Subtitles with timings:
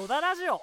[0.00, 0.62] 野田ラジオ。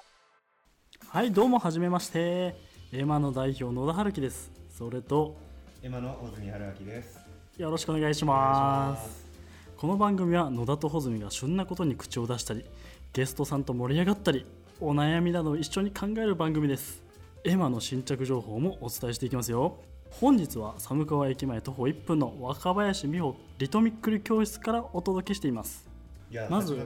[1.10, 2.56] はいどうもはじめまして。
[2.92, 4.50] エマの代表野田春樹です。
[4.76, 5.36] それと
[5.80, 7.20] エマの大住春明です。
[7.56, 9.28] よろしくお願いします。
[9.76, 12.64] この番組は野田と穂積が旬なことに口を出したり
[13.12, 14.44] ゲストさんと盛り上がったり
[14.80, 17.00] お悩みなどを一緒に考える番組です。
[17.44, 19.76] エマの新着情報もお伝えしていきますよ。
[20.10, 25.87] 本日は寒川駅前徒歩1分の若林美穂リトミックル教室からお届けしています
[26.50, 26.76] まず。
[26.76, 26.84] ラ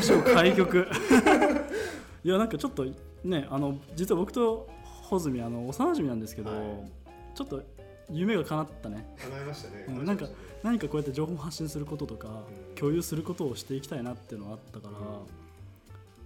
[0.00, 0.86] ジオ開局。
[2.22, 2.84] いやなんかちょっと
[3.24, 4.68] ねあの実は僕と
[5.08, 6.90] 穂積あの幼馴染なんですけど、はい。
[7.34, 7.62] ちょっと
[8.10, 9.14] 夢が叶ったね。
[9.18, 9.86] 叶えましたね。
[9.88, 10.28] うんなんか
[10.62, 12.74] 何かこうやって情報発信することとか、うん。
[12.74, 14.94] 共有することをしていきたいなっていうのがあったから、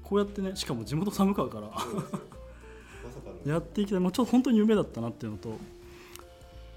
[0.02, 1.70] こうやってねしかも地元寒川から。
[3.46, 4.00] やっていきたい。
[4.00, 5.56] もうちょっと本当に夢だったなっていうのと、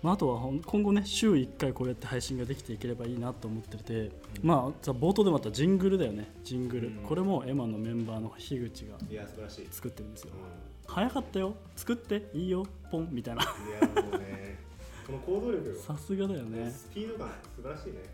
[0.08, 4.10] まあ、あとは今後ね週1回こうやって配信ができていければいいなと思ってて、
[4.42, 6.32] まあさ冒頭でもあったジングルだよね。
[6.46, 6.94] ジングル、うん。
[7.04, 9.68] これもエマのメンバーの樋口がいや、素晴らしい。
[9.70, 11.56] 作ってるんですよ、う早かったよ。
[11.76, 12.66] 作っていいよ。
[12.90, 13.10] ポン。
[13.12, 13.44] みたいな。
[13.44, 13.50] ん、い
[13.98, 14.60] や、もうね、
[15.06, 15.76] この行動力よ。
[15.76, 16.72] さすがだよね。
[16.72, 18.06] スピード感、素晴らしいね、やっ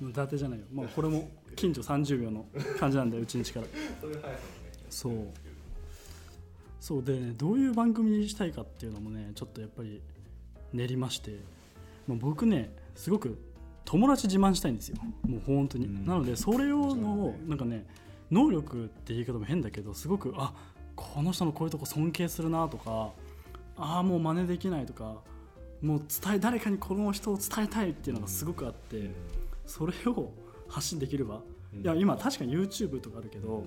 [0.00, 2.46] ぱ伊達じゃないよ、まあ、これも近所30秒の
[2.80, 3.66] 感じなんで うちんちから。
[3.66, 3.72] り。
[4.00, 4.72] そういう速さもね。
[4.88, 5.48] そう。
[6.80, 10.00] そうでねどういう番組にしたいかっていうのもねちょっとやっぱり
[10.72, 11.32] 練りまして、
[12.06, 13.38] まあ、僕ねすごく
[13.84, 14.96] 友達自慢したいんですよ。
[15.26, 16.06] もう本当に、うん。
[16.06, 17.86] なのでそれ用もちろのなんかね
[18.30, 20.52] 能力って言い方も変だけどすごくあ
[20.94, 23.12] この人のこういうとこ尊敬するなとか
[23.76, 25.22] ああもう真似できないとか
[25.80, 29.10] もう伝え誰かにこの人を伝えたいっていうのがすごくあって、
[29.66, 30.32] それを
[30.68, 31.40] 発信できれば、
[31.72, 31.80] うん。
[31.82, 33.64] いや今確かに YouTube とかあるけど、うん。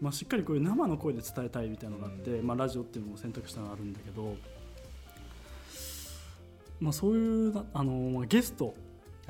[0.00, 4.36] まあ、しっかりこういう生の声で伝えたいみたいなのがあって、まあ、ラジオっていうのも選択したのがあるんだけど、
[6.80, 8.74] まあ、そういうなあの、まあ、ゲスト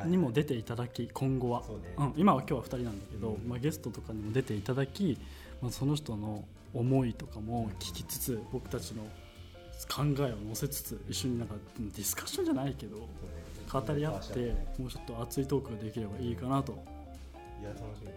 [0.04, 3.48] にも出ていただき今後は、そうん、今は今日は2人なんだけど、うん。
[3.48, 5.18] まあ、ゲストとかにも出ていただき、
[5.60, 9.02] まあ、その人の思いとかも聞きつつ僕たちの
[9.88, 13.08] 考えを乗せつつ一緒になんかディスカッションじゃないけど
[13.72, 14.74] 語り合ってね。
[14.78, 16.72] もうちょっと熱いトークができればいいかなと。
[17.60, 18.08] いや、楽しみ。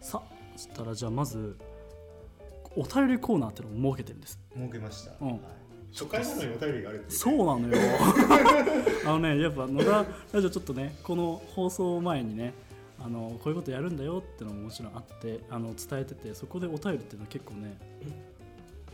[0.00, 1.56] さあそしたらじゃあまず
[2.76, 4.38] お便りコーナーっていうのを設けてるんです。
[4.54, 5.12] 設けました。
[5.20, 5.28] うん。
[5.28, 5.40] はい
[5.92, 7.16] 初回なのにお便りがあるっていね。
[7.16, 7.76] そうなのよ。
[9.04, 12.54] あのねやっぱ野田ラジオちょっとねこの放送前にね
[12.98, 17.76] あのこういうことやるんだよってのももちろんあってあの伝えててそこでお便りっていうのは結構ね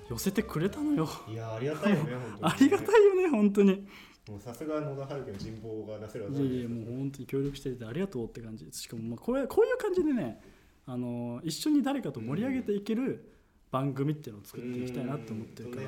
[0.08, 1.08] 寄せてくれたのよ。
[1.31, 2.41] いや、ありがたいよね、本当に。
[2.42, 3.87] ありがたいよね本当に。
[4.28, 6.34] もうさすが野田春樹の人望がなせるわい。
[6.34, 8.66] やいやもう本当に協力しててありがとうって感じ。
[8.72, 10.41] しかもまあこういうこういう感じでね
[10.87, 13.38] あの一緒に誰かと盛り上げていける
[13.70, 15.82] 番組っていうのを作っていきたいなって思ってるから。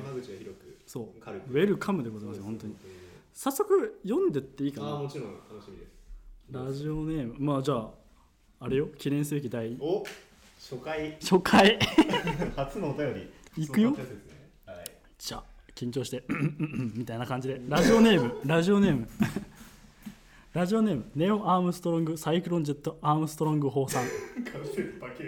[0.85, 1.05] そう。
[1.05, 2.75] ウェルカムでございますよ本当に。
[3.33, 4.87] 早速読んでっていいかな？
[4.87, 5.33] ああ、もちろん。
[5.49, 5.91] 楽しみです。
[6.51, 7.35] ラジオネーム。
[7.39, 7.89] まあじゃあ
[8.59, 8.87] あれよ。
[8.97, 10.03] 記念すべき第お
[10.59, 11.17] 初回。
[11.21, 11.79] 初回。
[12.55, 13.31] 初のお便り。
[13.65, 13.95] 行くよ。
[15.17, 15.43] じゃあ
[15.73, 16.23] 緊張して。
[16.95, 17.61] みたいな感じで。
[17.67, 18.41] ラジオネーム。
[18.45, 19.07] ラジオネーム
[20.53, 24.05] ラジオネームネオ・アームストロングサイクロンジェット・アームストロング法さん。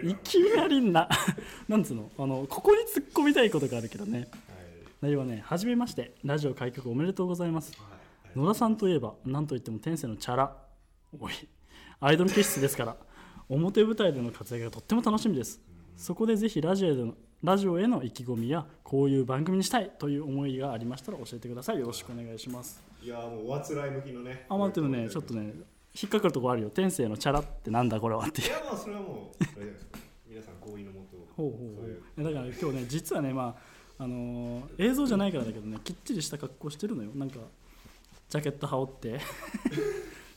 [0.10, 1.08] いきなりな
[1.70, 2.12] なんつうの？
[2.18, 4.28] あのここに突っ込みたいことがあるけどね。
[5.02, 7.72] 内容はねはじめましてラジオ開局おめでとうございます。
[7.80, 7.88] は
[8.36, 8.38] い。
[8.40, 10.58] 野田さんといえば何といっても天性のチャラ。
[11.18, 11.34] おい
[12.02, 12.98] アイドル気質ですから
[13.48, 15.62] 表舞台での活躍がとっても楽しみです。
[15.96, 21.80] そこでぜひラジオでのラジオへの意気込みやこういう番組にしたいという思いがありましたら教えてください。
[21.80, 22.81] よろしくお願いします。
[23.02, 25.54] いやーもうおあつらい向きのねあ待ってるねちょっとね
[25.94, 26.70] 引っかかるとこあるよ。
[26.70, 29.44] 天性のチャラってなんだこれはってい やまあそれはもう
[30.30, 31.18] 皆さん合意のもと。
[31.36, 31.81] ほうほうほ
[32.16, 33.58] そうだから今日ね実はねま
[34.00, 37.12] ああのー映像じゃないからだけどねきっちりした格好してるのよ。
[37.14, 37.40] なんか
[38.30, 39.20] ジャケット羽織って。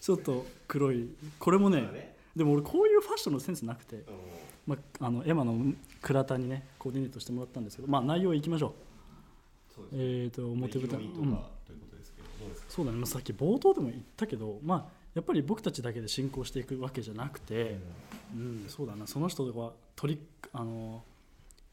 [0.01, 1.09] ちょっと黒い。
[1.39, 4.05] これもねでも俺こういうファッションのセンスなくて、
[4.67, 5.59] まあ、あのエマの
[6.03, 8.75] 倉田にねコーディネートしてもらったんですけどまあ内容いきましょ
[9.75, 11.05] そううえーと表舞台、う
[12.69, 17.79] そうだね、まあさっき冒頭でも言ったけどまあやっぱり僕たちだけで進行していくわけじゃなくて、
[18.35, 19.07] うん、そうだな。
[19.07, 20.21] その人が取り
[20.53, 21.03] あの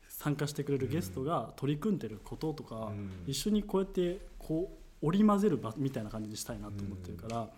[0.07, 3.11] 参加してくれるゲストが取り組んでることとか、うん。
[3.27, 4.71] 一緒にこうやってこ
[5.01, 7.49] う織り交ぜる場みたいな感じにしたいなと思ってるから、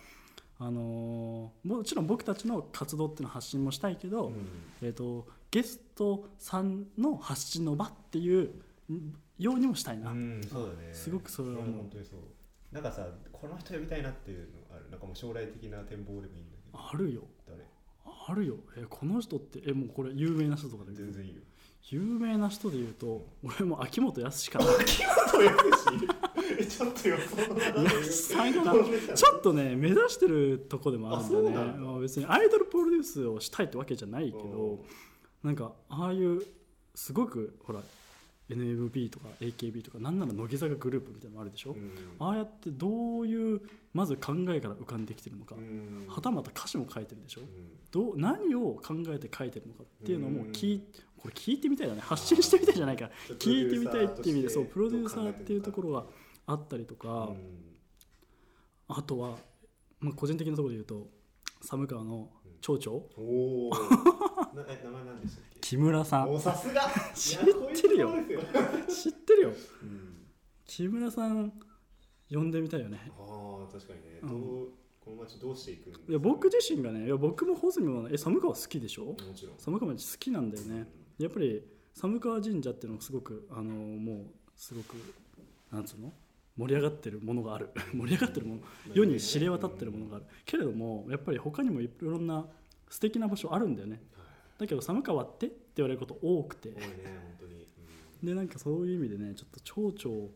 [0.57, 4.33] あのーもちろん僕たちの活動っていうのは発信もしたいけど、うん。
[4.81, 8.51] えー、とゲストさんの発信の場っていう
[9.37, 10.93] ようにもしたいな、うんそうだね。
[10.93, 12.19] すごくそれは本当にそう。
[12.71, 16.79] なんかさこの人呼びたいなっていうのあるなんかもう将来的な展望でもいいんだけど。
[16.79, 17.21] あるよ。
[17.47, 17.63] 誰？
[18.27, 18.55] あるよ。
[18.77, 21.41] えこの人ってえもうこれ有名な人とかで全然いいよ。
[21.89, 25.63] 有名な人で言うと俺も秋元康かなそうやるし
[26.03, 26.14] え
[26.67, 27.35] ちょっと予想
[29.15, 34.79] ちょっとね目指してるとこでもあるんだよねまあ別にアイドルプロデュースをしたいってわけじゃないけど、うん。
[35.43, 36.43] なんかああいう
[36.93, 37.79] すごくほら
[38.49, 41.91] NMB とか AKB とかなんなら乃木坂グループみたいなのもあるでしょ、うん。
[42.19, 43.61] ああやってどういう
[43.93, 46.05] まず考えから浮かんできてるのか、うん。
[46.07, 47.41] はたまた歌詞も書いてるでしょ？
[47.41, 47.47] うん。
[47.91, 50.83] どう何を考えて書いてるのかっていうのも聞い
[51.17, 52.01] これ聞いてみたいだね。
[52.01, 53.09] 発信してみたいじゃないか
[53.39, 56.05] 聞いてみたいっていう意味でそうプロデューサーっていうところが
[56.47, 57.37] あったりとか、うん。
[58.87, 59.37] あとは、
[59.99, 61.07] まあ、個人的なところで言うと
[61.61, 62.29] 寒川の
[62.61, 63.71] 町長、おお
[64.55, 65.59] なえ名前何でしたっけ？
[65.59, 66.31] 木村さん。
[66.31, 66.81] おさすが。
[67.13, 68.11] 知ってるよ。
[68.87, 69.49] 知ってるよ。
[69.81, 70.25] うん。
[70.65, 71.53] 木村さん
[72.31, 73.11] 呼んでみたいよね。
[73.19, 74.29] ああ確かにね、うん。
[74.29, 74.67] どう
[74.99, 76.05] この街どうしていくんですか？
[76.09, 79.05] いや僕自身がねいや僕も穂積もえ寒川好きでしょ？
[79.05, 79.55] もちろん。
[79.57, 80.87] 寒川町好きなんだよね。
[81.19, 81.63] やっぱり
[81.93, 84.25] 寒川神社っていうのがすごくあのもう
[84.55, 84.95] すごく
[85.71, 86.11] なんつうの？
[86.57, 87.69] 盛り上がってるものがある。
[87.93, 88.61] 盛り上がってるもの。
[88.93, 90.25] 世に知れ渡ってるものがある。
[90.45, 92.47] けれどもやっぱり他にもいろんな
[92.89, 94.01] 素敵な場所あるんだよね。
[94.57, 96.73] だけど寒川ってって言われること多くて。
[98.23, 100.29] でなんかそういう意味でねちょっと町長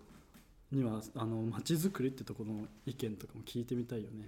[0.72, 4.28] にはあの街づくりってところの意見とかも聞いてみたいよね、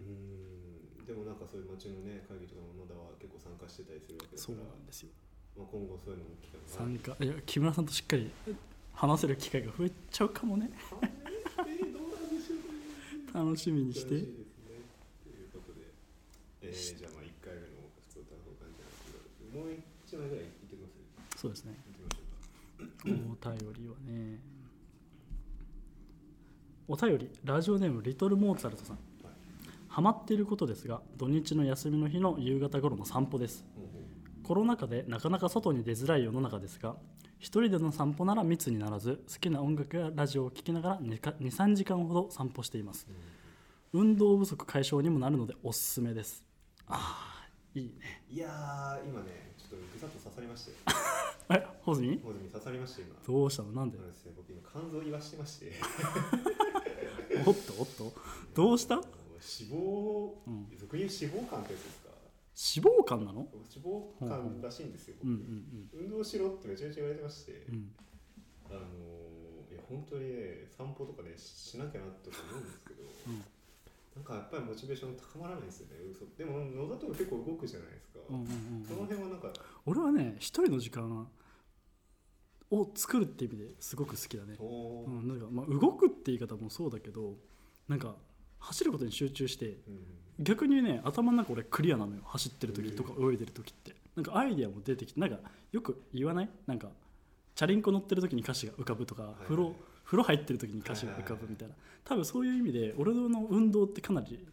[0.99, 1.05] うん。
[1.05, 5.09] でもなんかそういう街のね会議とかもまだは結構参加してたりするわけだそうからなんですよ。
[5.57, 7.23] まあ、今後そういうのも聞か参加。
[7.23, 8.31] いや木村さんとしっかり
[8.93, 10.71] 話せる機会が増えちゃうかもね
[13.33, 14.09] 楽しみにして。
[14.09, 15.87] しねということで、
[16.61, 17.67] えー、じゃあまあ1回目の
[18.07, 20.75] 普通歌の感じなんですけどもう1枚ぐらいいって。
[20.75, 21.73] ますそうですね
[23.05, 24.39] お便りはね
[26.87, 29.33] お便りラジオネームリトルモーツァルトさんはい
[29.87, 30.33] ハマって。
[30.33, 33.65] いることですが土日の休みの日の夕方頃の散歩です
[34.43, 36.95] コロナ禍でなかなか外に出づらい世の中ですが
[37.41, 43.07] 一人での散歩なら密にならず好きな音楽やラジオを聴きながら23時間ほど散歩しています。
[43.93, 46.45] 運動不足解消にもなるのでおすすめです。
[46.87, 48.21] あーいいね。
[48.29, 50.71] いやー今ねちょっとぐさっと刺さりまして。
[51.49, 52.21] えホズミ？
[52.23, 53.15] モズミ刺さりまして今。
[53.25, 53.71] どうしたの？
[53.71, 53.97] なんで？
[53.97, 55.73] そうですね僕今肝臓言わしてまして。
[57.43, 58.13] おっとおっと。
[58.53, 58.95] どうした？
[58.95, 59.03] 脂
[59.73, 60.67] 肪、うん。
[60.77, 62.00] 俗に言う脂肪肝ってやつです。
[62.00, 62.00] か
[62.61, 63.47] 脂肪肝なの？
[63.73, 67.75] 脂肪肝らしいんですよ、うんうん運動しろってめちゃめちゃ言われてまして、うん。
[67.75, 67.91] うん
[68.69, 73.43] あのーいや本当にね散歩とかねししなきゃなとか思うんですけど、うん。
[74.15, 75.95] なんかやっぱりモチベーション高まらないですよね。
[76.11, 76.25] 嘘。
[76.37, 78.45] でも野田とか結構動くじゃないですか、うんうんう
[78.83, 78.85] ん。
[78.85, 79.53] その辺はなんか
[79.85, 81.27] 俺はね一人の時間
[82.69, 87.35] を作るって意味ですごく好きだね、うん、なんかまあ動くって言い方もそうだけど
[87.87, 88.15] なんか
[88.61, 89.75] 走ることに集中してうん。
[90.39, 92.21] 逆にね頭の中俺クリアなのよ。
[92.25, 93.93] 走ってる時とか泳いでる時って。
[94.15, 95.37] なんかアイディアも出てきてなんか
[95.71, 96.49] よく言わない？
[96.67, 96.87] なんか
[97.55, 101.75] チャリンコ乗ってる時に歌詞が浮かぶとか、風呂風呂入ってる時に歌詞が浮かぶみたいな。
[102.03, 104.45] 多分そういう意味で俺の運動ってかなり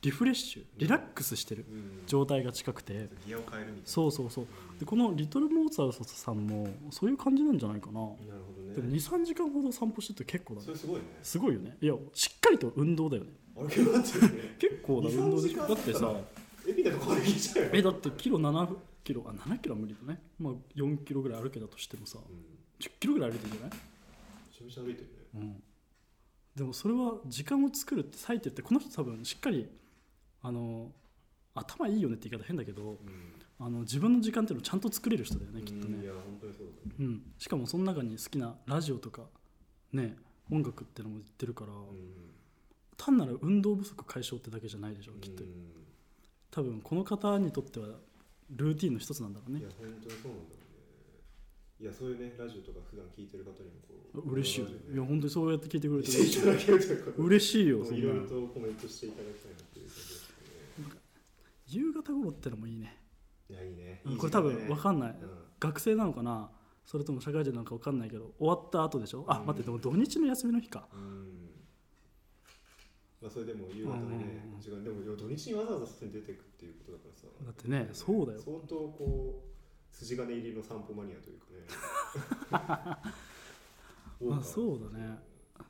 [0.00, 2.02] リフレッシュリラックスしてるうん。
[2.06, 3.08] 状態が近くて。
[3.26, 3.82] ギアを変えるみたいな。
[3.84, 4.46] そうそうそう。
[4.80, 7.92] でこのリトルモーツァルトさんもそういう感じなんじゃないかな。
[7.92, 10.66] なるほどでもね23時間ほど散歩してて結構だね。
[10.66, 11.02] それすごいね。
[11.22, 11.76] すごいよね。
[11.80, 13.30] いやしっかりと運動だよね。
[13.56, 14.26] あれ結構待って。
[14.28, 16.14] るね結構な運動でしょ23だってさ
[16.68, 17.70] エピだとこれ聞いちゃうよ。
[17.74, 20.20] えだってキロ7キロあ7キロは無理だね。
[20.38, 22.36] まあ4キロぐらい歩けたとしてもさうん。
[22.36, 22.40] め
[22.80, 23.70] 10キロぐらい歩いてるんじゃない？
[24.56, 25.12] ちゃめちゃ歩いてるね。
[25.34, 25.62] うん。
[26.56, 29.68] でもそれは時間を作るって割いてってこの人多分しっかり
[30.42, 30.90] あの
[31.54, 35.98] 頭いいよねって言い方変だけどうんあの自分の時間っていうのをちゃんと作れる人だよねきっとね。
[37.00, 37.02] う
[37.38, 39.22] しかもその中に好きなラジオとか
[39.92, 40.16] ね
[40.50, 41.78] 音楽ってのも言ってるから、うん。
[42.96, 45.44] 単なる運動不足解消ってだけじゃないでしょきっと。
[45.44, 45.50] うん。
[46.50, 47.86] 多分この方にとっては
[48.50, 49.60] ルーティンの一つなんだろうね。
[49.60, 50.68] いや本当にそうなんだろうね。
[51.80, 54.66] いやそういうねラジオとか普段聞いてる方にもこう嬉しいよ。
[54.66, 54.74] ね。
[54.94, 57.12] いや本当にそうやって聞いてくれていただける。
[57.16, 60.28] と 嬉しいよいろいろなとコメントしていただきたいなっていう感じです
[60.78, 61.00] ね。
[61.68, 62.96] 夕方頃ってのもいいね
[63.50, 64.02] いやいいね。
[64.04, 64.16] うん。
[64.18, 65.10] これ多分分かんない。
[65.10, 65.30] うん。
[65.60, 66.50] 学生なのかな？
[66.84, 69.24] それとも社会人なのか分かんないけど終わった後でしょ？
[69.28, 69.46] あうん。
[69.46, 70.88] 待ってでも土日の休みの日か。
[70.92, 71.50] うん。
[73.20, 74.60] まあそれでも夕方のねうん。
[74.60, 74.82] 時間。
[74.82, 77.26] でも土日にわざわざ外に出ていくっていうことだからさ。
[77.44, 78.40] だってねそうだよ。
[78.40, 79.42] 相当こ
[79.92, 83.02] う筋金入りの散歩マニアというかね。
[84.30, 85.18] まあ そうだね。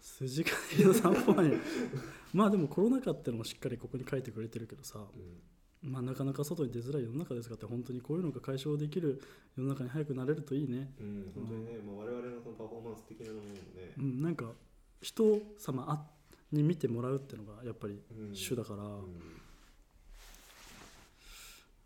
[0.01, 1.57] 筋金入りの散歩に。
[2.35, 4.99] まあでもコロナ禍ってのもしっかりここに書いてくれてるけどさ。
[4.99, 5.41] うん
[5.83, 9.23] まあなかなか外に出づらい世の中ですからって本当にこういうのが解消できる
[9.57, 10.91] 世の中に早くなれるといいね。
[11.01, 13.61] うん本当にねまあ我々のそのパフォーマンス的なものもね。
[13.99, 14.47] うんなんか
[15.01, 16.05] 人様あ
[16.51, 18.35] に見てもらうっていうのがやっぱりうん。
[18.35, 19.41] 主だから、うん。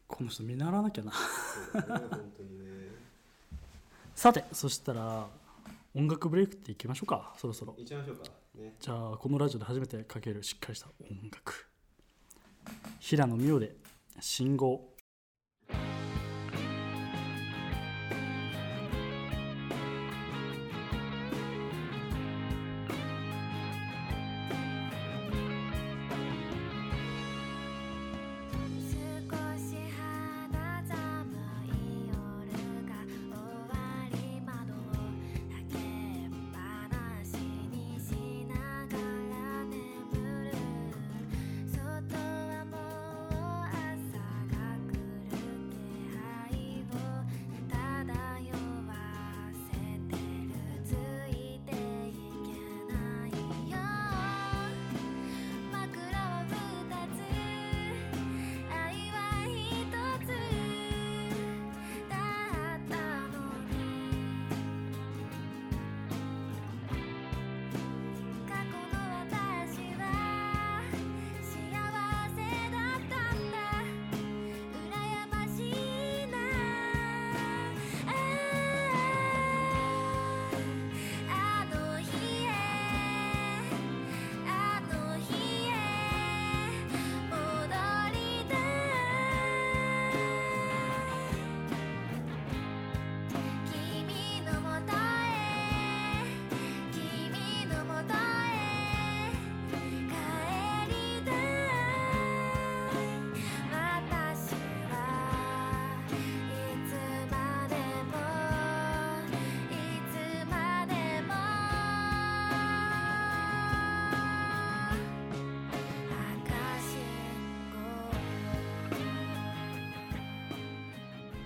[0.07, 1.11] この人見習わなきゃな。
[1.11, 1.17] ね
[1.75, 2.93] 本当にね。
[4.15, 5.29] さてそしたら
[5.95, 7.35] 音楽ブレイクっていきましょうか。
[7.39, 7.75] そろそろ。
[7.79, 8.25] いましょうか。
[8.55, 8.77] ね。
[8.81, 11.67] じゃあこのラジオで初めてかけるしっかりした音楽。
[13.01, 13.77] 平野美桜で
[14.21, 14.81] 「信号」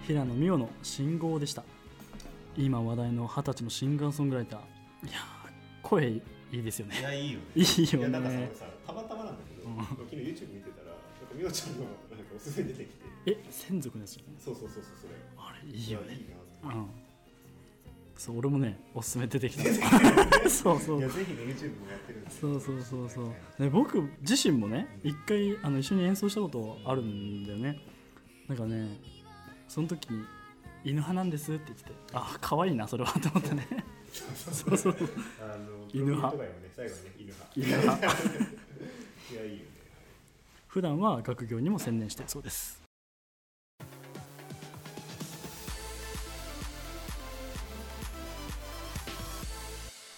[0.06, 1.64] 平野美桜の信号でした。
[2.56, 5.08] 今話題の二十歳のシンガーソングライター。
[5.08, 5.50] いやー
[5.82, 6.22] 声い
[6.52, 7.00] いですよね。
[7.00, 7.44] いやいいよね。
[7.56, 9.84] いいよいやなんかねさたまたまなんだけど、うん。
[9.84, 11.94] 昨日 YouTube 見てたらなんかみおちゃんのなんか
[12.36, 12.94] おすすめ出てきて。
[13.26, 15.14] え専属のやつじゃないそうそうそうそうそれ。
[15.38, 16.06] あれいいよね。
[16.06, 16.86] やいいなうん。
[18.16, 19.64] そう俺もねおすすめ出てきた。
[20.48, 20.98] そうそう。
[21.00, 22.30] いやぜひね YouTube もやってるんで。
[22.30, 23.34] そうそうそうそう。
[23.58, 27.80] で僕自身もね一回あの一緒に演奏したことあるんだよね。
[28.46, 29.15] なんかね
[29.68, 30.24] その時に
[30.84, 33.66] 「犬派なんです」って言っててあ可愛いなそれはと思ってね。
[34.12, 34.96] そうそう
[35.40, 36.36] あの犬派。
[36.36, 37.52] ね最後にね犬派。
[37.54, 38.06] 犬派。
[38.06, 39.64] いやいいよね。
[40.68, 42.82] 普段は学業にも専念してるそうです。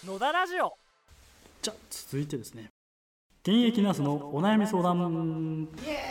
[0.05, 0.77] 野田ラジオ。
[1.61, 2.69] じゃあ続いてですね。
[3.43, 5.67] 現役ナースのお悩み相談。
[5.85, 5.99] イエーイ。
[6.01, 6.08] はい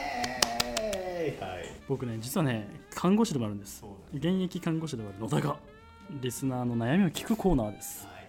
[1.88, 3.82] 僕ね実はね看護師でもあるんです。
[4.12, 5.56] 現役看護師でもある野田が
[6.20, 8.00] リスナーの悩みを聞くコーナーです。
[8.00, 8.28] すはい。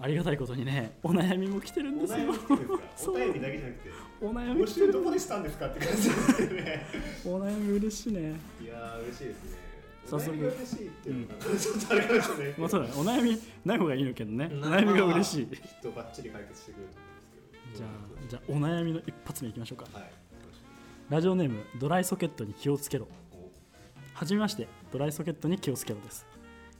[0.00, 2.30] ありがたいことにねお悩みも来てるんおですよ。
[2.30, 3.90] お便りだけじゃなくて
[4.22, 6.86] お悩みどこでしたんですかって感じですよね。
[7.26, 8.20] お悩み嬉しいね。
[8.62, 9.58] いやー嬉しいですね。
[10.06, 10.32] 早速。
[10.32, 12.60] うのがちょっとあれかもしれないですけど。
[12.60, 12.92] まあそうだね。
[12.96, 14.50] お悩みない方がいいのけどね。
[14.50, 15.46] おな悩みが嬉しい。
[15.46, 19.86] きっとバッチリ解決してくれると思うんですけじゃどあじゃあお悩みの一発目いきましょうか。
[19.92, 20.10] あはい
[21.10, 23.08] ラジオネームドライソケットに気をつけろ。
[23.34, 23.50] お
[24.14, 26.24] はじめましてドライソケットに気をつけろです。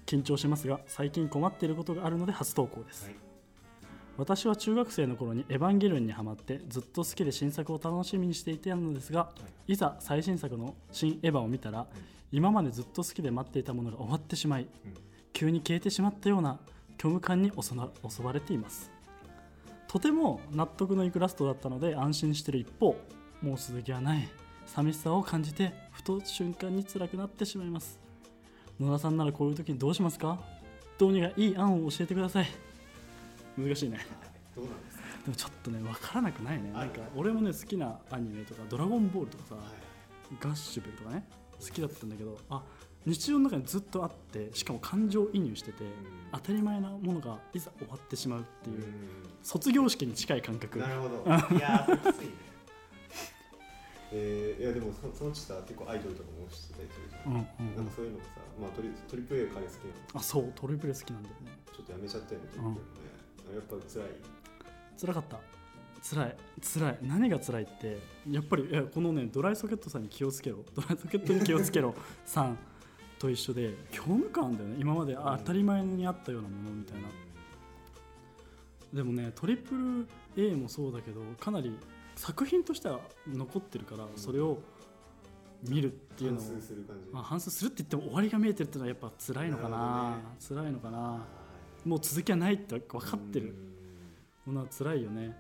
[0.07, 3.17] 緊張しますが最近困っていることがあるので初投稿です、はい。
[4.17, 9.33] 私は中学生の頃にエヴァンゲリオンにハマってずっと好きで新作を楽しみにしていたのですが
[9.67, 9.75] い。
[9.75, 11.89] ざ最新作の新エヴァを見たら
[12.31, 14.95] 今までずっと好きで待っていたものが終わってしまいうん。
[15.33, 16.61] 急に消えてしまったような
[17.01, 18.93] 虚無感に襲わ襲われています。
[19.89, 22.95] とても納得のいくラストだったので安心している一方
[23.43, 24.29] もう続きはない
[24.67, 27.99] 寂しさを感じてふと瞬間に辛くなってしまいます。
[28.79, 30.39] 野田さんならこういう時にどうしますか？
[30.99, 32.47] どうにかいい案を教えてください。
[33.57, 33.99] 難しいね。
[34.55, 35.05] どうなんですか？
[35.25, 36.71] でもちょっとね分からなくないね。
[36.73, 39.65] なんか俺もね好きなアニメとか「ドラゴンボール」とかさ、はい。
[40.39, 41.25] ガッシュベルとかね
[41.59, 42.63] 好きだったんだけどあ
[43.05, 45.85] 日常の中にずっとあってしかも感情移入してて、
[46.33, 48.85] 当たり前なものがいざ終わってしまうっていう、
[49.43, 50.79] 卒業式に近い感覚。
[50.79, 51.25] なるほど。
[51.57, 52.33] いやーそれきついね
[54.13, 57.47] えー、いやでもそそのうちさ結構アイドルとかもしてたりするじゃん、うんうん。
[57.71, 60.21] うんなんかそういうのもさ、まあ、トリトリプル A 彼好きなの。
[60.21, 61.59] あそうトリプル好きなんだよね。
[61.73, 64.09] ちょっとやめちゃったよねトリプル A もね、やっぱ辛い。
[65.01, 65.41] 辛かった。
[66.03, 66.37] 辛い。
[66.61, 66.99] 辛い。
[67.03, 67.99] 何が辛いって
[68.29, 70.65] やっぱりいやこのねドライソケットさんに気をつけろ。
[70.75, 71.95] ドライソケットに気をつけろ。
[72.27, 72.59] さん
[73.19, 74.77] と一緒で虚無感だよね。
[74.79, 77.09] 今まであ当たり前にあったようなものみたいな。
[78.93, 81.79] でもねトリプル A もそうだけどかなり
[82.21, 84.59] 作品としては残ってるからそれを
[85.67, 89.79] 見るっていうのを反数するまあ、反数するって言っても終わりが見えてるっていうのはやっぱ辛いのかな。
[89.79, 90.99] なる辛いのかな。
[90.99, 91.21] は
[91.87, 93.55] もう続きはないって分かってる。
[94.47, 94.53] うん。
[94.53, 95.35] ものは辛いよね。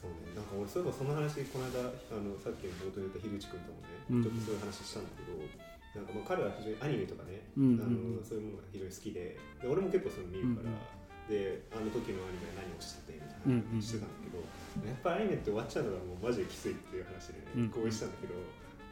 [0.00, 1.82] そうね、なんか俺そういえばその話この間あ
[2.24, 4.22] のさっきの冒頭で言った樋口君ともね、うん。
[4.24, 5.36] ちょっとそういう話したんだけど
[6.00, 7.64] なんかまあ彼は非常にアニメとかね、うん。
[7.64, 10.72] うんうんあのそういうものが非常に好きでで俺も結構そういうの見るから、
[11.28, 13.80] であの時のアニメは何をしててみたいなうんうん。
[13.80, 14.40] 話してたんだけど、
[14.88, 18.34] やっぱアニメって終わっちゃうのがもうマジできついっていう話でうんね合意したんだけど、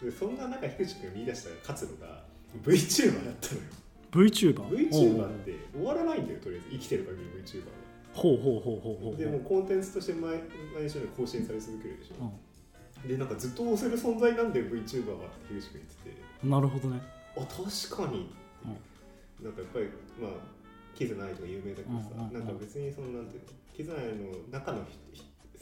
[0.05, 2.23] でそんな中樋口君が見出した活路が
[2.63, 3.67] VTuber だったのよ。
[4.13, 7.73] VTuber VTuber って終わらないんだよとりあえず生きてる限り VTuber は。
[8.15, 9.11] ほうほうほうほうほう。
[9.11, 10.41] ほうでもうコンテンツとして毎
[10.75, 12.33] 毎週更新され続けるでしょ、
[13.05, 16.47] うでなんかずっと押せる存在なんだよ VTuber はって樋口君言ってて。
[16.47, 17.01] んなるほどね。
[17.37, 18.31] あ確かに
[19.41, 19.87] う、なんかやっぱり
[20.21, 20.31] まあ
[20.97, 22.33] キズナアイとか有名だけどさ、うんうんうん。
[22.33, 24.81] なんか別にそのなんていうのキズナアイの中の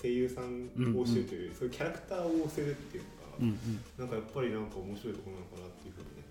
[0.01, 3.81] 声優さんを教えるというより、そういうキャラクターを押せるっていうのが、うんうん。
[3.99, 6.25] なんかやっぱりなんか面白いところなのかなっていうふうにね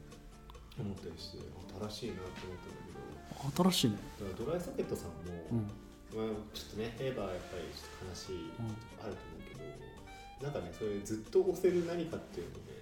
[0.80, 1.44] 思ったりして
[1.92, 3.72] 新しいなと思ったんだけど。
[3.72, 3.98] 新しいね。
[4.20, 5.68] だからドライソケットさんも、うん。
[6.14, 8.70] まあ、ちょっとね、エヴァはやっぱりちょっと悲しいとこ
[9.04, 12.78] あると思うけど、なんかね、そういうずっと押せる何かっていうのをね、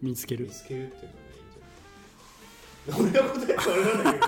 [0.00, 0.46] 見つける。
[0.46, 1.27] 見つけるっていうのが
[2.96, 4.20] 俺が答えたらあれなんだけ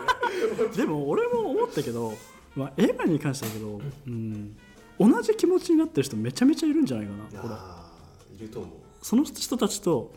[0.56, 0.76] どね。
[0.76, 2.14] でも俺も思ったけど、
[2.56, 4.56] まあ、エヴァに関してだけど、うん、
[4.98, 7.92] 同じ気持ちになってる人めちゃめちゃいるんじゃないかなああ、
[8.36, 8.70] いると思う。
[9.02, 10.12] その人たちと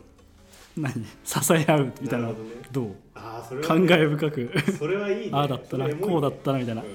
[0.76, 0.92] 何？
[1.24, 2.38] 支え合うみたいなどね。
[2.72, 2.94] どう？
[3.14, 4.52] ああ、それね、え深く。
[4.78, 5.30] それはいいね。
[5.32, 6.82] ああだったなこうだったなみたいな。
[6.82, 6.88] うん。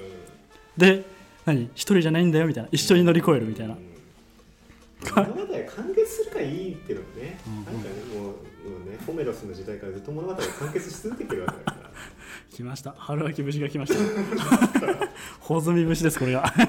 [0.76, 1.04] で
[1.46, 1.64] 何？
[1.74, 2.68] 一人じゃないんだよみたいな。
[2.72, 3.80] 一緒に乗り越えるみたいな、うん
[5.16, 7.52] 物語が完結するからいいっていうのもね、うん。
[7.58, 8.32] うんなんかね、もう、も
[8.86, 11.90] うね、ホメロスの時代からずっと物語が完結し続けてるわけだから。
[12.52, 12.92] 来ました。
[12.92, 13.98] 春秋節が来ました。
[15.40, 16.52] 穂積節ですこれが。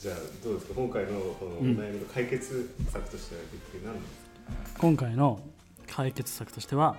[0.00, 0.74] じゃあどうですか？
[0.74, 1.10] 今回の
[1.40, 3.40] このおうん悩みの解決策としては
[3.84, 4.00] 何で
[4.66, 5.40] すか、今回の
[5.86, 6.96] 解決策としては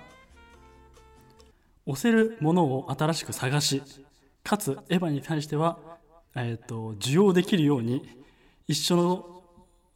[1.86, 3.82] 押せるものを新しく探し
[4.42, 5.78] かつエヴァに対しては、
[6.34, 8.02] えー、と受容できるように
[8.68, 9.42] 一緒の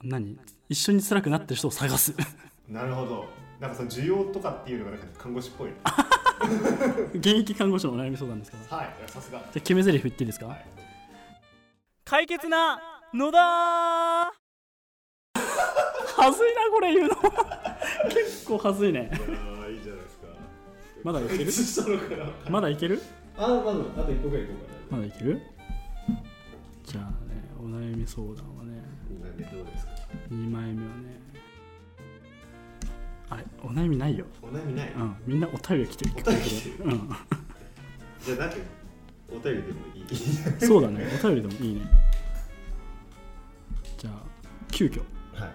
[0.03, 0.39] 何？
[0.69, 2.15] 一緒に辛くなってる人を探す。
[2.69, 3.27] なるほど。
[3.59, 5.69] なんかその需要とかっていうのがなんか看護師っぽい。
[5.69, 5.75] ね
[7.15, 8.59] 現役看護師のお悩み相談ですか？
[8.71, 8.95] らはい。
[9.07, 9.39] さすが。
[9.39, 10.65] じゃあ決め台詞言っていいですか、はい。
[12.05, 12.79] 解決な
[13.13, 14.33] 野田 は
[16.33, 17.17] ずいなこれ言うの。
[18.11, 19.01] 結構はずいね。
[19.01, 20.27] いやーいいじゃないですか。
[21.03, 21.37] まだいける？
[21.39, 22.51] 解決したのかな。
[22.51, 23.03] まだいける？
[23.37, 24.03] あまだ。
[24.03, 25.03] あと一個ぐらいいこうかな。
[25.03, 25.43] まだいける？
[26.85, 27.11] じゃあね
[27.61, 28.83] お悩み相談はね。
[29.11, 29.93] 今ねどうですか
[30.31, 31.21] ？2枚目はね。
[33.29, 34.25] あれお悩みないよ。
[34.43, 35.15] お悩みない、うん。
[35.27, 36.85] みんなお便り来てお便り来てる。
[36.85, 37.09] うん。
[38.25, 38.51] じゃあ
[39.31, 40.17] お便りでもいい？
[40.67, 41.07] そうだね。
[41.23, 41.83] お便りでもいいね。
[43.99, 44.15] じゃあ
[44.73, 45.01] 急遽。
[45.35, 45.51] はい。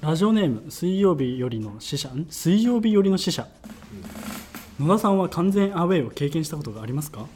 [0.00, 2.08] ラジオネーム水曜日よりの死者。
[2.10, 2.26] ん？
[2.30, 3.46] 水曜日よりの死者。
[4.78, 7.26] 野田さんは完全アウェイを経験したことがありますか？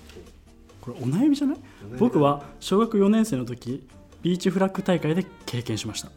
[0.88, 1.58] これお悩みじゃない？
[1.98, 3.86] 僕は小学4年生の時
[4.22, 6.10] ビーチフラッグ大会で経験しました。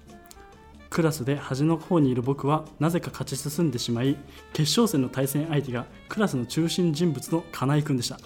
[0.89, 4.17] クラスで端の方にいる僕はなぜか勝ち進んでしまい
[4.51, 8.15] 決勝戦の対戦相手がクラスの中心人物の金井君でした。
[8.15, 8.23] はい。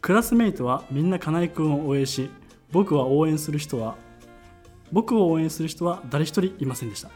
[0.00, 2.28] クラスメイトはみんな金井君を応援し
[2.70, 3.96] 僕は応援する人は
[4.90, 7.10] 僕を応援する人は誰一人いませんでした。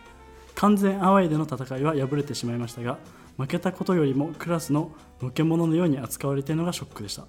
[0.55, 2.99] 完全アウェイでの戦いは敗れてしまいましたが
[3.37, 7.27] 負けたことよりもクラスののけ者のように扱われているのがショックでした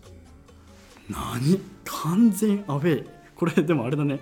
[1.09, 1.59] 何？
[1.85, 3.09] 完全アウェイ。
[3.35, 4.19] これでもあれだね。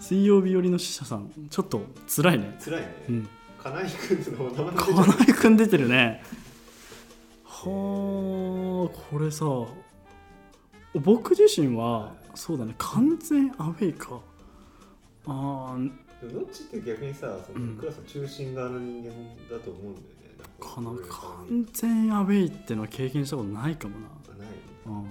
[0.00, 1.30] 水曜日寄りの死者さん。
[1.48, 2.58] ちょっと辛いね。
[2.62, 3.28] 辛いね、うん。
[3.62, 3.84] 金井
[4.24, 6.22] 君の名前金井君出てるね。
[7.44, 9.44] はあこれさ
[10.94, 12.74] 僕自身はそうだね。
[12.78, 14.20] 完全アウェイか。
[15.26, 17.76] あーでもどっちって逆にさそのうん。
[17.76, 19.10] クラスの中心側の人間
[19.48, 20.06] だと思うんだよ
[20.38, 20.44] ね。
[20.58, 20.90] かな。
[20.90, 21.08] なんか
[21.48, 24.08] 完全アウェイってのは経験したことないかもな。
[24.44, 24.54] ない。
[24.86, 25.06] うん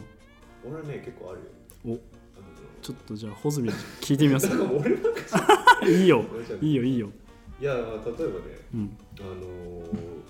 [0.65, 1.39] 俺はね結構ある
[1.93, 1.97] よ。
[1.97, 1.99] お。
[2.81, 3.67] ちょっとじゃあ穂積
[4.01, 4.47] 聞いてみます。
[4.49, 6.25] か 俺なんか いいよ。
[6.61, 6.71] い。
[6.71, 7.09] いよいいよ。
[7.59, 8.09] いや例えばね
[8.73, 8.97] うん。
[9.19, 10.21] あのー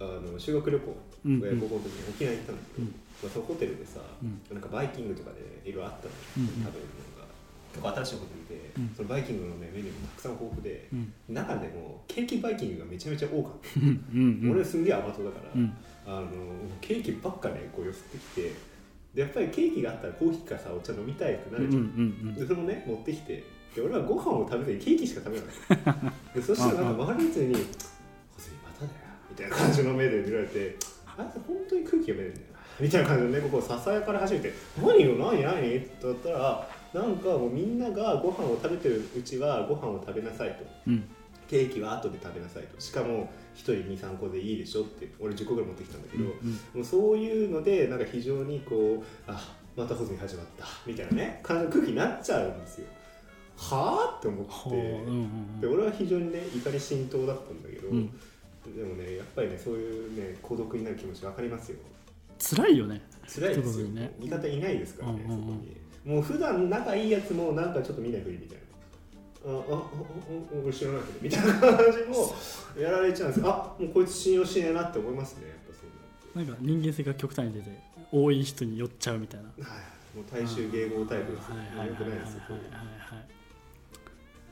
[0.00, 2.88] あの修学旅行うん親孝行の時に沖縄行ったんだけど、うん。
[3.22, 4.40] まあ、そのホテルでさ、うん。
[4.52, 6.42] なんかバイキングとかでいろいろあったのよ、うん。
[6.42, 7.24] うん食べるのが。
[7.72, 8.94] 結構新しいホテルで、うん。
[8.94, 11.12] そのバイキングの、ね、メニューもたくさん豊富でう、ん。
[11.30, 15.72] 中でもケーキバイキングがめちゃめちゃ多かった、俺すんげえ甘党だから、うん。
[16.06, 16.28] あの
[16.80, 18.52] ケーキばっかねこう寄せてきて
[19.14, 21.64] でやっぱりケーキがあったらコーヒーかさお茶飲みたいくなうん。
[21.64, 22.34] うるじゃん、ん。
[22.34, 23.44] でそのね持ってきて。
[23.74, 25.46] で俺はご飯を食べずにケーキしか食べない
[26.34, 27.54] でそしたらなんか周りのやつに
[28.36, 28.90] 「小杉まただよ」
[29.30, 40.64] みたいな感じの目で見られて「あいつ本当に空気読めるんだよな」みたいな感じでねここささやから始めて「何よ何何?」って言ったらなんかもうみんながご飯を食べてるうちはご飯を食べなさいと。
[40.86, 41.04] うん
[41.54, 42.80] ケーキは後で食べなさいと。
[42.80, 45.08] しかも1人23個でいいでしょって。
[45.20, 46.30] 俺10個ぐらい持ってきたんだけど、うん
[46.74, 50.66] もうそういうのでなんか非常にこうあまた保存始まった。
[50.84, 51.38] みたいなね。
[51.44, 52.86] 空気になっちゃうんですよ。
[53.56, 58.10] はあって思はあって、うんで俺は非常にね怒り心頭だったんだけど、うん。
[58.76, 61.78] でもねやっぱりねそういうね孤独になる気持ち分かりますよ。
[62.36, 63.00] 辛いよね。
[63.32, 64.12] 辛いですよ、ね。
[64.18, 65.40] 味方いないですからね、うんうんうん。
[65.40, 65.52] そこ
[66.04, 66.14] に。
[66.14, 68.63] もう普段仲いいやつもなんかちょっと見ないふりみたいな
[69.46, 69.82] ああああ
[70.64, 72.34] 俺知らないけどみたいな感じも
[72.82, 75.82] やられちゃうんですあもうこいつ信用しねえなって思いますねやっぱそ
[76.34, 77.70] うなんか人間性が極端に出て
[78.10, 82.40] 多い人に寄っちゃうみたいなはいもう大衆迎合タイプですよはいはいはいよくないですよ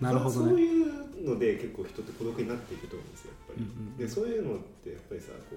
[0.01, 5.57] なるほどねそういうので結構人って孤独になっていくと思うんですよやっぱり、うんうんでそういうのってやっぱりさこ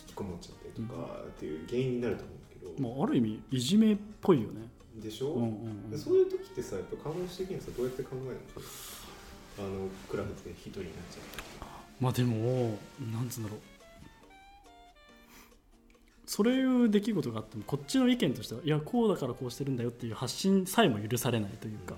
[0.00, 4.68] 引きこもっちゃったりとかっていう原因になると思うんだけど、もうある意味いじめっぽいよね
[5.02, 5.50] でしょ、うんうんう
[5.88, 5.90] ん。
[5.90, 8.40] でそういう時ってさやっぱ看護師的にはさどうやって考えるの？
[9.56, 11.22] あのクラブで一人になっちゃっ
[11.60, 11.66] た
[12.00, 12.78] まあでも
[13.12, 13.58] なんつうんだろう。
[16.26, 21.94] そういう出来事があってもこっちの意見としてはいやこうだからこうしてるんだよっていう発信さえも許されないというか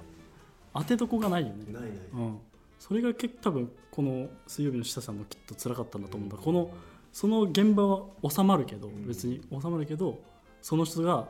[0.75, 1.55] 当てどこがないよね。
[1.73, 2.39] ないない、うん、
[2.79, 6.69] それが結構多分この水曜日の下さんもきっと辛かったんだと思うんだ、この
[7.13, 10.19] その現場は収まるけど、ん別に収まるけど
[10.61, 11.29] その人が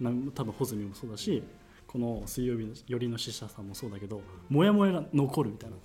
[0.00, 1.42] 多分穂積もそうだし
[1.86, 5.76] この水曜日の寄りの死者さんもそうだけどモヤモヤが残るみたいな。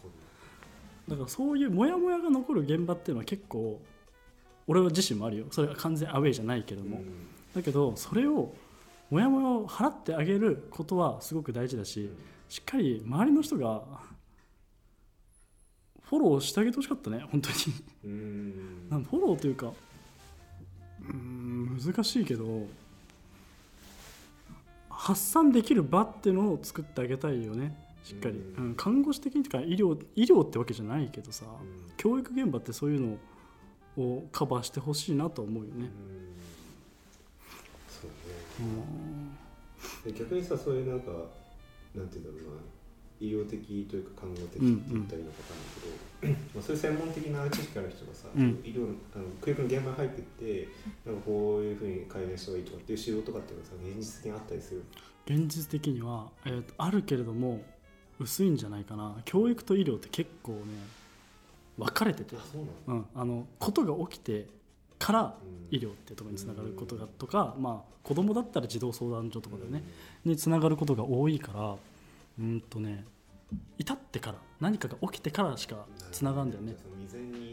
[1.07, 3.81] だからそういうモヤモヤが残る現場っていうのは結構
[4.67, 5.45] 俺は自身もあるよ。
[5.51, 7.27] それは完全アウェイじゃないけども、うん。
[7.53, 8.53] だけどそれを
[9.09, 12.09] モヤモヤを払ってあげることはすごく大事だし、
[12.47, 13.83] しっかり周りの人が
[16.03, 17.55] フォローしてあげてほしかったね本当に。
[18.05, 18.89] うん。
[18.89, 22.67] なんフォローというかうーん難しいけど
[25.01, 27.75] 発散できる場っていうのを作ってあげたいよね。
[28.03, 28.65] しっかり、うん。
[28.65, 28.75] うん。
[28.75, 31.91] 看護師的にとか医療医療ってわけじゃないけどさ、うん。
[31.97, 33.17] 教育現場ってそういう
[33.97, 35.75] のをカバーしてほしいなと思うよね。
[35.75, 35.89] うん。
[37.89, 38.11] そう
[40.07, 40.13] うん。
[40.13, 41.11] 逆にさそういうなんか
[41.95, 42.61] なんていうんだろうな
[43.21, 48.61] 医療的というか看護的って言ったらいいのか分かんないけど、 まあそういう専門的な知識ある人がさ、うん。
[48.65, 50.67] 医療のあの教育の現場に入ってって
[51.05, 54.83] なんかこういうふうに改善した方がいいとかっていう指導とかっていうのはさ現実的にあったりする。
[55.25, 57.61] 現実的には、えーとあるけれども
[58.19, 59.21] 薄いんじゃないかな。
[59.25, 60.59] 教育と医療って結構ね
[61.77, 62.35] 分かれてて。
[62.87, 64.47] うん、あのことが起きて
[64.97, 65.77] からうん。
[65.77, 69.83] 医療っていうところにつながることがとか、まあ、子供だったら児童相談所とかでね、
[70.25, 70.31] うん。
[70.31, 71.75] につながることが多いから
[72.39, 73.05] うんとね
[73.77, 76.75] 至ってから何かが起きてからしかつながるんだよね。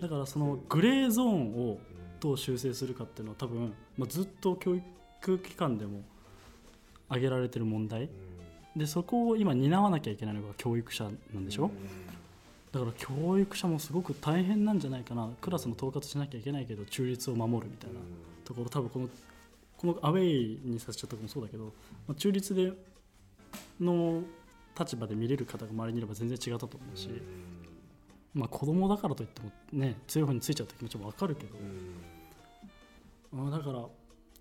[0.01, 1.79] だからそのグレーゾーンをうん
[2.21, 6.01] どう修正するかっていうのは多分、まあ、ずっと教育機関でも
[7.09, 8.09] 挙げられてる問題。
[8.77, 11.71] でそこを今担わなきゃいけないのが教育者なんでしょ、うん
[12.71, 15.31] だから教育者もすごく大変なんじゃないかな。
[15.41, 17.97] クラスの統括しなきゃいけないけど中立を守るみたいな
[18.45, 19.09] ところ多分この
[19.79, 21.71] このアウェイにさせちゃったとこもそうだけど、ま
[22.11, 22.73] あ、中立で
[23.81, 24.23] の
[24.79, 27.11] 立場で見れる方が周りにいれば全然違ったと思うし、
[28.35, 31.55] まあ、子供だからといってもね強い方についちゃうって気持ちも分かるけど
[33.33, 33.49] う、ん。
[33.49, 33.85] まあだから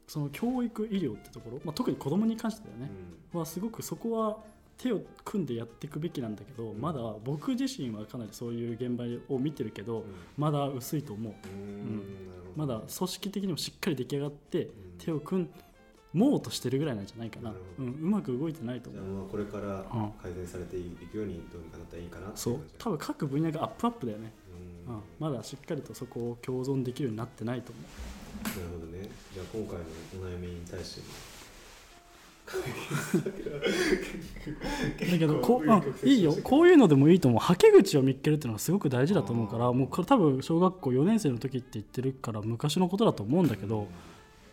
[0.07, 2.89] その教育医療ってところ、まあ、特に子供に関してだよね、
[3.33, 3.39] うん。
[3.39, 4.37] はすごくそこは
[4.77, 6.79] 手を組んでやっていくべきなんだけど、うん。
[6.79, 10.03] まだ僕自身はかなりそういう現場を見てるけど、うん。
[10.37, 11.33] まだ薄いと思う。
[11.33, 12.03] うん。
[12.55, 14.71] まだ組織的にもしっかり出来上がってうん。
[14.99, 15.49] 手を組
[16.13, 17.53] もうとしてるぐらいなんじゃないかな。
[17.79, 20.11] うん、うまく動いてないとじゃ思うあまあこれからうん。
[20.21, 22.59] 改善されていくようにどうにかなったらいいかなそう。
[22.77, 24.31] 多分各分野がアップアップだよね、
[24.87, 24.95] うん。
[24.95, 27.81] うん、まだしっかりとそこを共存できるようになってないと思
[28.43, 29.09] なるほどね。
[29.33, 29.83] じゃあ今回の
[30.23, 31.07] お悩みに対しても。
[35.07, 36.33] うだけどこうんいいよ。
[36.43, 37.39] こういうのでもいいと思う。
[37.41, 43.87] はけ口を見っけるっていうのがすごく大事だと思うからもうこれ多分小学校4年生の時って言ってるから昔のことだと思うんだけど、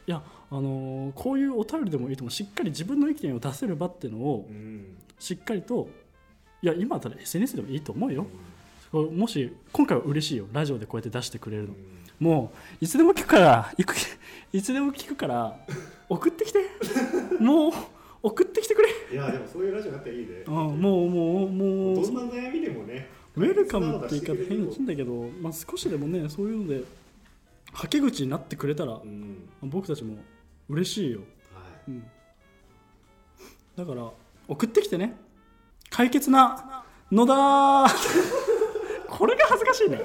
[0.07, 2.31] いや、あのーこういうお便りでもいいと思う。
[2.31, 4.97] しっかり自分の意見を出せる場っていうのをうん。
[5.19, 5.88] しっかりと
[6.62, 8.27] いや今だったら SNS でもいいと思うよ、
[8.90, 10.47] これもし今回は嬉しいよ。
[10.53, 11.75] ラジオでこうやって出してくれるの、
[12.19, 13.95] もういつでも聞くからいく
[14.53, 15.57] いつでも聞くから
[16.09, 16.61] 送ってきて。
[17.38, 17.73] もう
[18.23, 20.45] 送ってきてくれ、いやでもそういうラジオになったらいいね。
[20.47, 21.95] うん、もうもうもう。
[21.97, 26.83] どんな悩みでもねウェルカムって言い方変にするんだけど、まあ、少しでもねそういうので
[27.74, 29.50] はけ口になってくれたらうん。
[29.62, 30.16] 僕たちも
[30.68, 31.24] 嬉しいよ、は
[31.88, 31.90] い。
[31.90, 32.06] うん、
[33.76, 34.10] だから
[34.48, 35.16] 送ってきてね。
[35.90, 37.87] 解決な野田
[39.08, 39.98] これが恥ずかしいね。
[39.98, 40.02] こ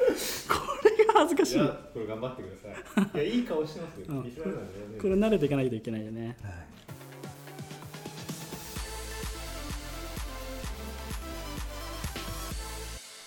[1.00, 1.60] れが恥ずかしい。
[1.94, 3.24] これ頑張ってください。
[3.24, 4.06] いやいい顔してますよ。
[4.10, 4.24] うん。
[4.24, 6.38] これ慣れていかないといけないよね。
[6.44, 6.70] はい。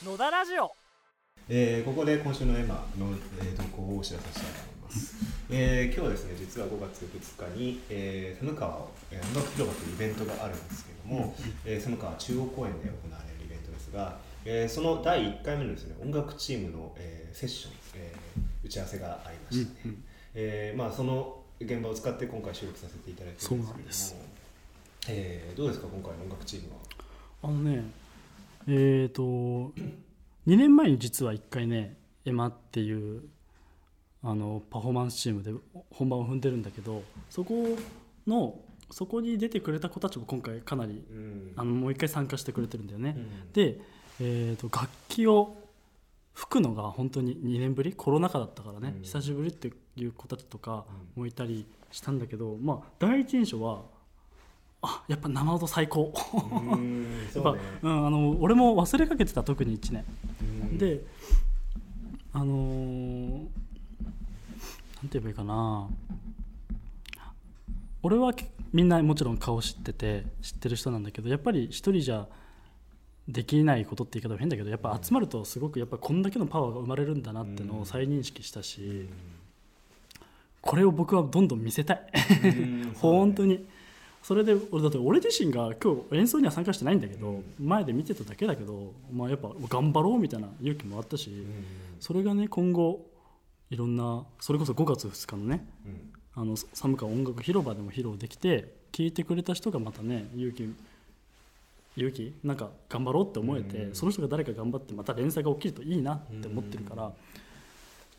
[0.04, 0.81] 野田ラジオ
[1.48, 3.06] えーここで今週のエマの、
[3.40, 5.16] えー、動向をお知らせしたいと思います、
[5.50, 20.04] えー今日はですね実は5月2日に、えー寒川を、えー、音楽広場というイベントがあるんですけども、えー寒川中央公園で行われるイベントですが、えーその第1回目のですね音楽チームの、えーセッション、えー打ち合わせがありましたね、うんうん。
[20.34, 24.28] えーまあ、その現場を使って今回収録させていただいてるんですけども
[25.08, 26.78] えーどうですか今回の音楽チームは？
[27.42, 27.82] あのね
[28.68, 29.72] えっ、と
[30.46, 33.22] 2年前に実は1回ねエマっていう
[34.22, 35.52] あのパフォーマンスチームで
[35.90, 37.76] 本番を踏んでるんだけどそこ
[38.26, 38.58] の
[38.90, 41.52] そこに出てくれた子たちも今回かなりうん。
[41.56, 43.52] あのもう一回参加してくれてるんだよね、うん。
[43.52, 43.80] で、
[44.20, 45.56] えー、と楽器を
[46.34, 47.92] 吹くのが本当に2年ぶり？
[47.92, 49.02] コロナ禍だったからね、うん。
[49.02, 50.84] 久しぶりっていう子たちとか
[51.16, 53.82] うもいたりしたんだけど、まあ第一印象は
[54.82, 56.12] あやっぱ生音最高。
[56.72, 60.04] うんやっぱそうねうん、あの俺も忘れかけてた特に1年、
[60.40, 60.78] うん。
[60.78, 61.04] で
[62.32, 63.38] あのー
[65.02, 65.88] なんて言えばいいかな。
[68.04, 72.26] 俺はけみんなもちろん顔知ってて知ってる人なんだけどやっぱり一人じゃ
[73.28, 79.08] できないことって言い方は変だけどやっぱ集まるとすごくやっぱこんだけのパワーが生まれるんだなってのを再認識したし、
[80.60, 82.02] これを僕はどんどん見せたい。
[82.44, 83.64] うん 本当に
[84.22, 87.44] それで俺だって俺自身が今日演奏には参加してないんだけど、うん。
[87.58, 91.64] 前で見てただけだけど、まあ、やっぱ頑張ろうみたいな勇気もあったし、うん。
[91.98, 93.04] それがね今後
[93.70, 96.12] いろんなそれこそ5月2日のねうん。
[96.34, 100.72] あの寒川音楽広場でも披露できて聴いてくれた人がまたね勇気
[101.96, 103.94] 勇気なんか頑張ろうって思えて、うん。
[103.94, 107.12] その人が誰か頑張ってまた連載が起きるといいなって思ってるから、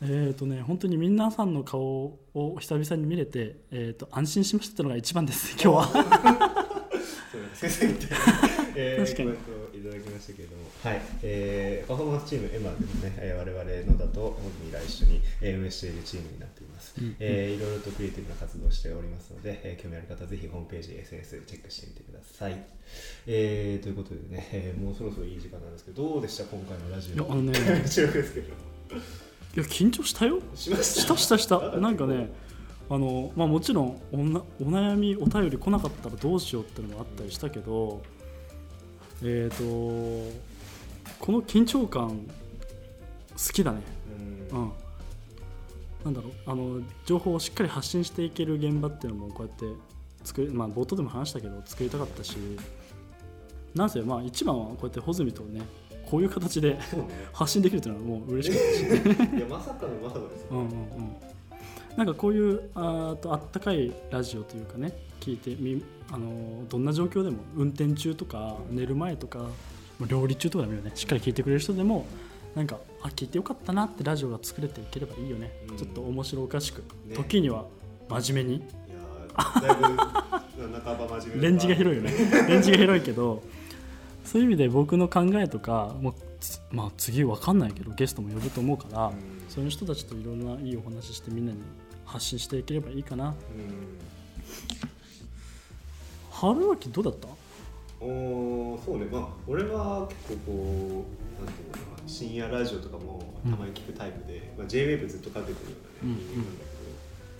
[0.02, 1.80] えっ、とね本当に皆さんの顔
[2.34, 6.64] を久々に見れて、えー、と安心しましたっていうのが一番です 今日は。
[7.54, 8.08] 先生みたい
[8.76, 9.36] えー、コメン
[9.72, 11.00] トいただきましたけれども、はい。
[11.22, 22.60] えー、パフォーマンスチームエマでもね、えー、我々野田と本人が一緒にえー運営しているチームになっています、うんえーいろいろとクリエイティブな活動をしておりますので、えー興味ある方はぜひホームページ SNS でチェックしてみてください、
[23.28, 26.44] えー、ということでね、えーもうそろそろいい時間なんですけどどうでした？
[26.44, 27.34] 今回のラジオ。
[27.34, 27.54] のね
[27.86, 28.54] 収録ですけど
[29.56, 30.40] いや緊張したよ。
[30.54, 31.58] しましたしたした。
[31.78, 32.32] なんかね
[32.90, 38.02] あの、まあ、もちろんおなお悩みお便り来なかったらどうしようってのもあったりしたけど
[39.22, 39.64] えっ、と
[41.18, 43.80] この緊張感好きだね。
[44.52, 44.62] うん。
[44.62, 44.72] うん。
[46.04, 49.80] なんだろうあの情報をしっかり発信していける現場っていうのもこうやって
[50.22, 52.36] 作り、まあ、冒頭でも話したけど作りたかったし
[53.74, 55.62] なんせまあ一番はこうやって穂積とね
[56.14, 56.80] こういう形でね。
[57.32, 59.34] 発信できるっていうのはもう嬉しかったし。
[59.36, 60.68] いやまさかのまさかですよ、うんうんうん、
[61.96, 69.46] なんかこういうあーとあったかいラジオというかね聞いてみあのーどんな状況でも運転中とか寝る前とか
[70.06, 70.92] 料理中とかでもいいよね。
[70.94, 72.06] しっかり聞いてくれる人でも
[72.54, 75.76] なんかあ聞いてよかったなってラジオが作れていければいいよね、うん。
[75.76, 77.16] ちょっと面白おかしく、ね。
[77.16, 77.64] 時には
[78.08, 78.56] 真面目に。
[78.58, 81.42] いやーだいぶ 半ば真面目な。
[81.42, 82.12] レンジが広いよね。
[82.48, 83.42] レンジが広いけど
[84.24, 89.14] そういう意味で僕の考えとかもうつまあ次わかんないけどゲストも呼ぶと思うから、うん。
[89.48, 91.58] そういう人たちといろんないいお話ししてみんなに
[92.04, 93.28] 発信していければいいかな。
[93.28, 93.34] うん。
[96.30, 97.28] 春秋どうだった？
[98.00, 99.06] おーそうね。
[99.10, 101.06] まあ俺は結構こ
[101.40, 106.64] うなんていうのかな深夜ラジオとかもたまに聞くタイプで、まあ、JWAVE ずっとかけてるようなねうん人間なんだ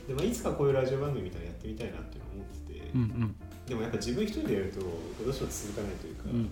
[0.07, 3.37] けど、でまあ、いつかこういうラジオ番組みたいなのやってみたいなっていうのを思ってて、うんうん
[3.67, 6.49] でもやっぱ自分一人でやるとどうしても続かないというか、うんうん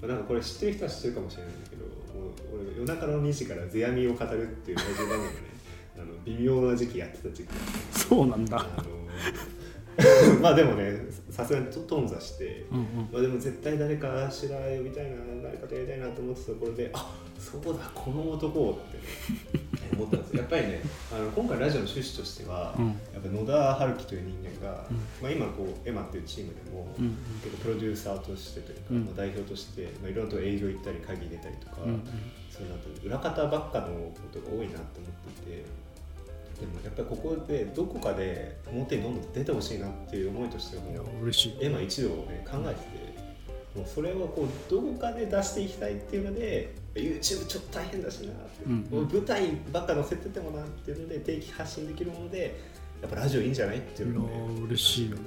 [0.00, 5.34] まあなんかこれ知ってる人は知ってるかもしれないんだけどもう俺夜中の2時から世阿弥を語るっていうラジオ番組がね
[5.96, 7.48] あの微妙な時期やってた時期
[7.92, 8.66] そうなんだ。
[10.40, 10.98] まあでもね
[11.30, 12.84] さすがにトトンザして、うんうん。
[13.12, 19.59] まあ、でも絶対誰かしら呼びたいな誰かとやりたいなと思ってたところであそうだこの男って、ね、
[20.00, 20.40] 思ったんですよ。
[20.40, 20.80] やっぱりね
[21.12, 22.86] あの今回ラジオの趣旨としては、うん。
[22.88, 24.96] やっぱ野田春樹という人間が、うん。
[25.22, 27.16] まあ、今こうエマっていうチームでも、うん。
[27.42, 29.04] 結構プロデューサーとしてというか、うん。
[29.04, 31.76] まあ、代表として、まあ、いろんなとこ営業行ったり会議出たりとか、
[32.50, 35.64] そういうなんて裏方ばっかのことが多いなと思っていて
[36.60, 41.58] でもやっぱりここでどこかで表にどんどん出てほしいなっていう思いとしてはもしい。
[41.60, 48.32] エマ一度ね考えててもうそれをこうどこかで出していきたいっていうので YouTube ちょっと大変だしな
[48.66, 52.60] うん舞台ばっか載せててもなっていうので定期発信できるもので
[53.00, 55.22] やっぱラジオいいんじゃないっていうのをね嬉しいよね。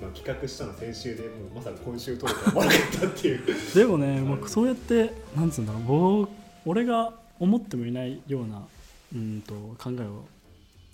[0.00, 3.40] まあ、企画したの先週でもうまさか今週撮るとは思わなかったっていう。
[3.74, 5.82] でもね、まあ、そうやってなんつうんだろう
[6.26, 6.30] 僕
[6.66, 8.62] 俺が思ってもいないような
[9.14, 10.24] うんと考えを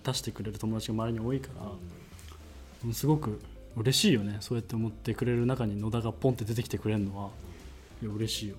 [0.04, 1.70] 出してくれる友達が周りに多いから、
[2.84, 2.92] うん。
[2.92, 3.40] すごく
[3.76, 4.36] 嬉しいよね。
[4.40, 7.30] そうやって思ってくれる中に野田がポンって出てきてくれるのは。
[8.02, 8.56] いや嬉しいよ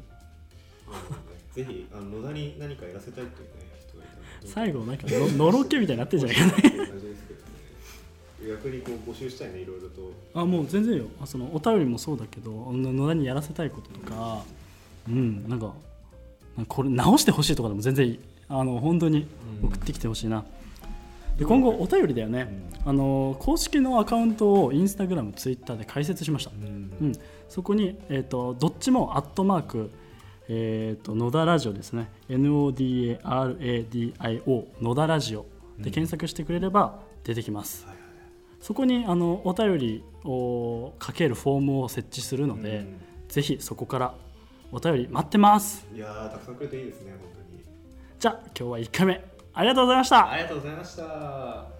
[1.53, 3.55] ぜひあの野田に何かやらせたいっていうね
[3.87, 4.53] 人がいたら。
[4.53, 6.37] 最後なんかののろけみたいになってんじゃない？
[6.37, 7.15] かな同じですけどね
[8.47, 11.05] 逆にこう募集したいねいろいろとあもう全然よ。
[11.21, 14.43] あそのお便りもそうだけどの野田にやらせたいこととか
[15.07, 15.73] うんなんか
[16.55, 18.19] なんかこれ直してほしいとかでも全然いい。
[18.51, 19.27] あの本当に
[19.61, 20.43] 送ってきてほしいな、
[21.37, 26.91] で今後お便りだよね、あの公式のアカウントをインスタグラムツイッターで開設しました、うん。
[26.99, 27.11] うん、
[27.47, 29.91] そこに、えー、とどっちもアットマーク、
[30.49, 32.09] えー、と野田ラジオですね。
[32.27, 33.17] NODARADIO
[34.81, 35.45] 野田ラジオ。
[35.77, 37.99] で検索してくれれば出てきます、はいはい
[38.59, 43.01] そこにあのお便りをかけるフォームを設置するので、うん。
[43.29, 44.13] ぜひそこから
[44.71, 45.87] お便り待ってます。
[45.95, 47.63] いやーたくさんくれていいですね本当に。
[48.19, 49.23] じゃあ今日は1回目。
[49.53, 50.29] ありがとうございました。
[50.29, 51.78] ありがとうございました